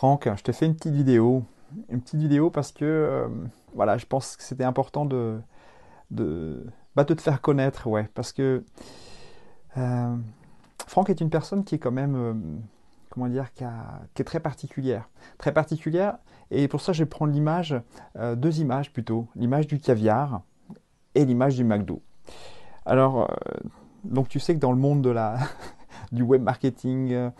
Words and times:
Franck, 0.00 0.30
je 0.34 0.42
te 0.42 0.50
fais 0.50 0.64
une 0.64 0.74
petite 0.74 0.94
vidéo. 0.94 1.44
Une 1.90 2.00
petite 2.00 2.20
vidéo 2.20 2.48
parce 2.48 2.72
que 2.72 2.86
euh, 2.86 3.28
voilà, 3.74 3.98
je 3.98 4.06
pense 4.06 4.34
que 4.34 4.42
c'était 4.42 4.64
important 4.64 5.04
de, 5.04 5.38
de, 6.10 6.64
bah, 6.96 7.04
de 7.04 7.12
te 7.12 7.20
faire 7.20 7.42
connaître, 7.42 7.86
ouais. 7.86 8.08
Parce 8.14 8.32
que 8.32 8.64
euh, 9.76 10.16
Franck 10.86 11.10
est 11.10 11.20
une 11.20 11.28
personne 11.28 11.64
qui 11.64 11.74
est 11.74 11.78
quand 11.78 11.90
même, 11.90 12.16
euh, 12.16 12.32
comment 13.10 13.28
dire, 13.28 13.52
qui, 13.52 13.62
est 13.62 14.24
très 14.24 14.40
particulière. 14.40 15.06
Très 15.36 15.52
particulière, 15.52 16.16
et 16.50 16.66
pour 16.66 16.80
ça 16.80 16.94
je 16.94 17.02
vais 17.02 17.10
prendre 17.10 17.34
l'image, 17.34 17.76
deux 18.36 18.60
images 18.60 18.94
plutôt. 18.94 19.28
L'image 19.36 19.66
du 19.66 19.78
caviar 19.80 20.40
et 21.14 21.26
l'image 21.26 21.56
du 21.56 21.64
McDo. 21.64 22.00
Alors, 22.86 23.30
donc 24.04 24.28
tu 24.30 24.40
sais 24.40 24.54
que 24.54 24.60
dans 24.60 24.72
le 24.72 24.78
monde 24.78 25.02
de 25.02 25.10
la, 25.10 25.36
du 26.10 26.22
web 26.22 26.40
marketing, 26.40 27.30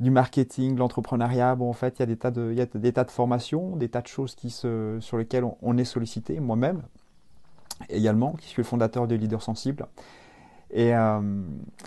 du 0.00 0.10
marketing, 0.10 0.76
l'entrepreneuriat. 0.76 1.54
Bon, 1.56 1.68
en 1.68 1.74
fait, 1.74 1.98
il 1.98 2.00
y 2.00 2.02
a 2.02 2.06
des 2.06 2.16
tas 2.16 2.30
de, 2.30 2.54
il 2.56 2.80
des 2.80 2.92
tas 2.92 3.04
de 3.04 3.10
formations, 3.10 3.76
des 3.76 3.88
tas 3.88 4.02
de 4.02 4.06
choses 4.06 4.36
sur 5.00 5.18
lesquelles 5.18 5.44
on, 5.62 5.78
est 5.78 5.84
sollicité, 5.84 6.40
moi-même 6.40 6.82
également, 7.88 8.32
qui 8.32 8.48
suis 8.48 8.62
le 8.62 8.66
fondateur 8.66 9.06
de 9.06 9.14
Leader 9.14 9.42
Sensible. 9.42 9.86
Et 10.70 10.94
euh, 10.94 11.20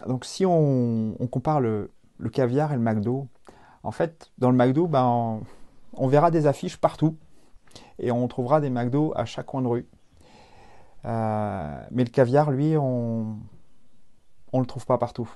donc, 0.07 0.25
si 0.25 0.45
on, 0.45 1.15
compare 1.29 1.61
le, 1.61 1.91
caviar 2.31 2.71
et 2.73 2.75
le 2.75 2.81
McDo, 2.81 3.27
en 3.83 3.91
fait, 3.91 4.31
dans 4.37 4.51
le 4.51 4.57
McDo, 4.57 4.87
ben, 4.87 5.41
on, 5.93 6.07
verra 6.07 6.31
des 6.31 6.47
affiches 6.47 6.77
partout 6.77 7.17
et 7.99 8.11
on 8.11 8.27
trouvera 8.27 8.61
des 8.61 8.69
McDo 8.69 9.13
à 9.15 9.25
chaque 9.25 9.47
coin 9.47 9.61
de 9.61 9.67
rue. 9.67 9.87
Euh, 11.05 11.85
mais 11.91 12.03
le 12.03 12.09
caviar, 12.09 12.51
lui, 12.51 12.77
on 12.77 13.37
ne 14.53 14.59
le 14.59 14.65
trouve 14.65 14.85
pas 14.85 14.97
partout 14.97 15.29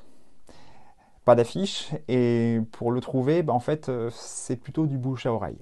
pas 1.26 1.36
d'affiche. 1.36 1.92
Et 2.08 2.60
pour 2.72 2.92
le 2.92 3.02
trouver, 3.02 3.44
bah, 3.44 3.54
en 3.54 3.60
fait, 3.60 3.90
euh, 3.90 4.10
c'est 4.14 4.56
plutôt 4.56 4.86
du 4.86 4.98
bouche 4.98 5.26
à 5.26 5.34
oreille. 5.34 5.60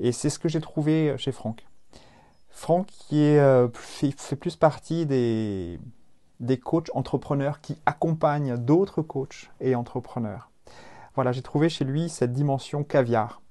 Et 0.00 0.12
c'est 0.12 0.30
ce 0.30 0.38
que 0.38 0.48
j'ai 0.48 0.60
trouvé 0.60 1.14
chez 1.16 1.32
Franck. 1.32 1.64
Franck 2.48 2.86
qui 2.86 3.22
est, 3.22 3.38
euh, 3.38 3.68
fait, 3.72 4.36
plus 4.36 4.56
partie 4.56 5.06
des, 5.06 5.80
des 6.40 6.58
coachs 6.58 6.90
entrepreneurs 6.94 7.60
qui 7.60 7.78
accompagnent 7.86 8.56
d'autres 8.56 9.00
coachs 9.00 9.50
et 9.60 9.74
entrepreneurs. 9.74 10.50
Voilà, 11.14 11.32
j'ai 11.32 11.42
trouvé 11.42 11.68
chez 11.68 11.84
lui 11.84 12.08
cette 12.08 12.32
dimension 12.32 12.84
caviar. 12.84 13.42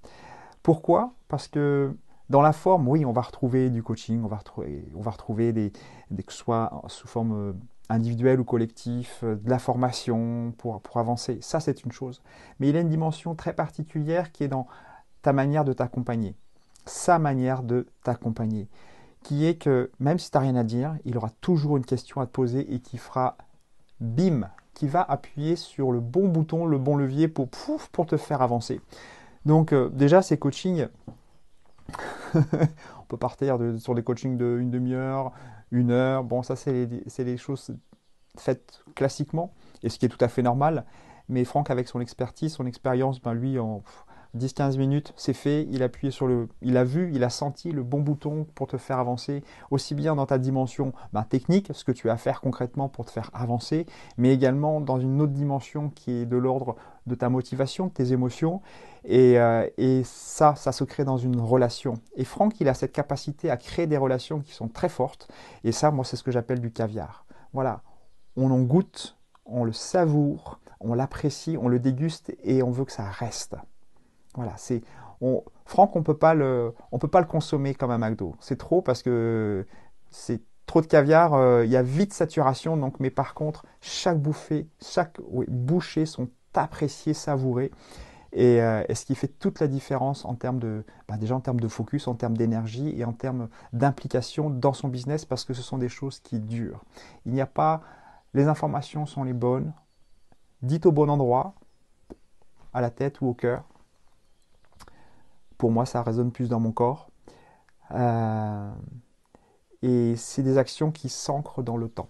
Pourquoi? 0.62 1.14
Parce 1.28 1.48
que 1.48 1.96
dans 2.30 2.42
la 2.42 2.54
forme, 2.54 2.88
oui, 2.88 3.06
on 3.06 3.12
va 3.12 3.22
retrouver 3.22 3.70
du 3.70 3.84
coaching, 3.84 4.24
on 4.24 4.28
va 4.28 4.38
retrouver, 4.38 5.52
des, 5.54 5.74
des 6.12 6.24
que 6.24 6.34
sous 6.34 7.08
forme 7.08 7.34
euh, 7.34 7.54
individuel 7.92 8.40
ou 8.40 8.44
collectif, 8.44 9.20
euh, 9.24 9.36
de 9.36 9.50
la 9.50 9.60
formation 9.60 10.54
pour, 10.58 10.82
avancer. 10.96 11.40
Ça, 11.42 11.60
c'est 11.60 11.84
une 11.84 11.92
chose. 11.92 12.22
Mais 12.60 12.70
il 12.70 12.78
a 12.78 12.82
une 12.82 12.90
dimension 12.90 13.36
très 13.36 13.54
particulière 13.54 14.32
qui 14.32 14.44
est 14.44 14.48
dans 14.48 14.68
ta 15.22 15.34
manière 15.34 15.66
de 15.66 15.74
t'accompagner. 15.74 16.36
Sa 16.86 17.20
manière 17.20 17.64
de 17.64 17.88
t'accompagner. 18.04 18.68
Qui 19.24 19.46
est 19.46 19.56
que 19.56 19.92
même 20.00 20.18
si 20.18 20.32
tu 20.32 20.38
n'as 20.38 20.42
rien 20.42 20.56
à 20.56 20.64
dire, 20.64 20.98
il 21.06 21.18
aura 21.18 21.30
toujours 21.42 21.78
une 21.78 21.86
question 21.86 22.22
à 22.22 22.26
te 22.26 22.32
poser 22.32 22.74
et 22.74 22.80
qui 22.80 22.98
fera 22.98 23.38
bim, 24.00 24.50
qui 24.74 24.88
va 24.88 25.04
appuyer 25.04 25.56
sur 25.56 25.92
le 25.92 26.00
bon 26.00 26.28
bouton, 26.28 26.66
le 26.66 26.80
bon 26.80 26.96
levier 26.96 27.28
pour, 27.28 27.50
pouf, 27.50 27.88
pour 27.90 28.08
te 28.08 28.18
faire 28.18 28.42
avancer. 28.42 28.82
Donc 29.46 29.74
euh, 29.74 29.90
déjà, 29.90 30.22
ces 30.22 30.38
coachings, 30.38 30.88
on 33.00 33.04
peut 33.08 33.18
partir 33.18 33.58
sur 33.78 33.96
des 33.96 34.04
coachings 34.04 34.38
de 34.38 34.58
une 34.60 34.72
demi-heure, 34.72 35.32
une 35.72 35.92
heure. 35.92 36.24
Bon, 36.24 36.44
ça, 36.44 36.56
c'est 36.56 36.88
les, 37.20 37.38
choses 37.38 37.72
faites 38.38 38.84
classiquement, 38.96 39.54
et 39.84 39.90
ce 39.90 40.00
qui 40.00 40.06
est 40.06 40.10
tout 40.10 40.24
à 40.24 40.28
fait 40.28 40.42
normal. 40.42 40.86
Mais 41.30 41.44
Franck, 41.46 41.70
avec 41.70 41.88
son 41.88 42.02
expertise, 42.02 42.54
son 42.54 42.66
expérience, 42.66 43.22
ben 43.22 43.34
lui, 43.34 43.60
en 43.60 43.84
10-15 44.38 44.78
minutes, 44.78 45.14
c'est 45.18 45.34
fait. 45.34 45.68
Il 45.72 45.82
a 45.82 45.86
appuyé 45.86 46.12
sur 46.12 46.28
le, 46.28 46.48
il 46.62 46.78
a 46.78 46.84
vu, 46.84 47.12
il 47.14 47.24
a 47.24 47.30
senti 47.30 47.72
le 47.72 47.84
bon 47.84 48.00
bouton 48.00 48.46
pour 48.56 48.68
te 48.68 48.78
faire 48.78 49.00
avancer, 49.00 49.44
aussi 49.72 49.96
bien 49.96 50.16
dans 50.16 50.26
ta 50.26 50.38
dimension 50.38 50.94
ben, 51.14 51.24
technique, 51.24 51.70
ce 51.74 51.84
que 51.84 51.92
tu 51.92 52.10
as 52.10 52.14
à 52.14 52.18
faire 52.18 52.42
concrètement 52.42 52.90
pour 52.90 53.06
te 53.06 53.12
faire 53.12 53.30
avancer, 53.34 53.86
mais 54.18 54.34
également 54.34 54.82
dans 54.82 55.00
une 55.00 55.22
autre 55.22 55.34
dimension 55.34 55.90
qui 55.90 56.12
est 56.12 56.26
de 56.26 56.38
l'ordre 56.38 56.76
de 57.08 57.16
ta 57.16 57.30
motivation, 57.30 57.88
de 57.88 57.92
tes 57.92 58.14
émotions. 58.14 58.62
Et, 59.04 59.40
euh, 59.40 59.68
et, 59.78 60.04
ça, 60.06 60.56
ça 60.56 60.72
se 60.72 60.84
crée 60.84 61.04
dans 61.04 61.18
une 61.18 61.40
relation. 61.40 61.96
Et 62.16 62.24
Franck, 62.24 62.62
il 62.62 62.68
a 62.68 62.74
cette 62.74 62.92
capacité 62.92 63.50
à 63.50 63.58
créer 63.58 63.88
des 63.88 63.98
relations 63.98 64.40
qui 64.40 64.54
sont 64.54 64.68
très 64.68 64.90
fortes. 64.90 65.28
Et 65.64 65.72
ça, 65.72 65.92
moi, 65.92 66.06
c'est 66.06 66.16
ce 66.16 66.24
que 66.24 66.32
j'appelle 66.32 66.60
du 66.62 66.72
caviar. 66.72 67.26
Voilà, 67.54 67.82
on 68.36 68.52
en 68.52 68.62
goûte, 68.62 69.18
on 69.46 69.64
le 69.64 69.74
savoure, 69.74 70.60
on 70.80 70.94
l'apprécie, 70.94 71.58
on 71.60 71.68
le 71.68 71.80
déguste 71.80 72.36
et 72.44 72.64
on 72.64 72.72
veut 72.72 72.86
que 72.86 72.92
ça 72.92 73.06
reste. 73.06 73.56
Voilà, 74.36 74.54
c'est 74.58 74.82
on, 75.22 75.44
Franck, 75.66 75.96
on 75.96 76.04
peut 76.04 76.18
pas 76.18 76.34
le, 76.34 76.74
peut 77.00 77.08
pas 77.08 77.22
le 77.22 77.28
consommer 77.28 77.74
comme 77.76 77.92
un 77.92 77.98
McDo. 77.98 78.36
C'est 78.40 78.58
trop 78.58 78.82
parce 78.82 79.04
que 79.04 79.66
c'est 80.10 80.42
trop 80.66 80.82
de 80.82 80.88
caviar, 80.88 81.34
euh, 81.34 81.66
il 81.66 81.72
y 81.72 81.78
a 81.78 81.84
vite 81.84 82.14
saturation. 82.14 82.78
Donc, 82.78 83.00
mais 83.00 83.10
par 83.10 83.34
contre, 83.34 83.66
chaque 83.82 84.20
bouffée, 84.20 84.68
chaque 84.82 85.20
bouchée 85.48 86.06
sont 86.06 86.30
appréciées, 86.54 87.14
savourées. 87.14 87.72
Et, 88.34 88.62
euh, 88.62 88.84
et, 88.88 88.96
ce 88.96 89.06
qui 89.06 89.14
fait 89.14 89.28
toute 89.28 89.60
la 89.60 89.68
différence 89.68 90.24
en 90.24 90.36
termes 90.36 90.60
de, 90.60 90.86
bah, 91.10 91.18
déjà 91.18 91.36
en 91.36 91.42
termes 91.42 91.60
de 91.60 91.68
focus, 91.68 92.08
en 92.08 92.16
termes 92.16 92.38
d'énergie 92.38 92.98
et 92.98 93.04
en 93.04 93.12
termes 93.12 93.50
d'implication 93.74 94.50
dans 94.50 94.72
son 94.72 94.88
business, 94.88 95.26
parce 95.26 95.44
que 95.44 95.54
ce 95.54 95.62
sont 95.62 95.78
des 95.78 95.90
choses 95.90 96.22
qui 96.22 96.40
durent. 96.40 96.82
Il 97.26 97.34
n'y 97.34 97.42
a 97.42 97.46
pas, 97.46 97.82
les 98.34 98.48
informations 98.48 99.06
sont 99.06 99.26
les 99.26 99.34
bonnes, 99.34 99.74
dites 100.62 100.86
au 100.86 100.94
bon 100.94 101.10
endroit, 101.10 101.56
à 102.74 102.80
la 102.80 102.90
tête 102.90 103.20
ou 103.20 103.28
au 103.28 103.34
cœur, 103.34 103.66
pour 105.62 105.70
moi, 105.70 105.86
ça 105.86 106.02
résonne 106.02 106.32
plus 106.32 106.50
dans 106.50 106.60
mon 106.60 106.72
corps. 106.72 107.12
Euh, 107.92 108.74
et 109.84 110.16
c'est 110.16 110.42
des 110.42 110.58
actions 110.58 110.92
qui 110.92 111.08
s'ancrent 111.08 111.62
dans 111.62 111.78
le 111.78 111.88
temps. 111.88 112.10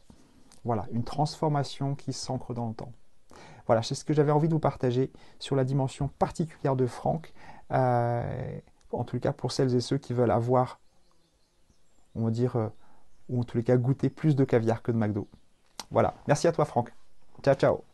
Voilà, 0.63 0.85
une 0.93 1.03
transformation 1.03 1.95
qui 1.95 2.13
s'ancre 2.13 2.53
dans 2.53 2.69
le 2.69 2.73
temps. 2.73 2.93
Voilà, 3.67 3.83
c'est 3.83 3.93
ce 3.93 4.05
que 4.05 4.13
j'avais 4.13 4.31
envie 4.31 4.47
de 4.47 4.53
vous 4.53 4.61
partager 4.61 5.11
sur 5.37 5.57
la 5.57 5.65
dimension 5.65 6.07
particulière 6.17 6.77
de 6.77 6.85
Franck. 6.85 7.33
Euh, 7.73 8.57
en 8.93 9.03
tout 9.03 9.19
cas, 9.19 9.33
pour 9.33 9.51
celles 9.51 9.75
et 9.75 9.81
ceux 9.81 9.97
qui 9.97 10.13
veulent 10.13 10.31
avoir, 10.31 10.79
on 12.15 12.23
va 12.23 12.31
dire, 12.31 12.55
euh, 12.55 12.69
ou 13.27 13.41
en 13.41 13.43
tous 13.43 13.57
les 13.57 13.65
cas 13.65 13.75
goûter 13.75 14.09
plus 14.09 14.37
de 14.37 14.45
caviar 14.45 14.81
que 14.81 14.93
de 14.93 14.97
McDo. 14.97 15.27
Voilà, 15.89 16.13
merci 16.25 16.47
à 16.47 16.53
toi 16.53 16.63
Franck. 16.63 16.93
Ciao, 17.43 17.55
ciao. 17.55 17.90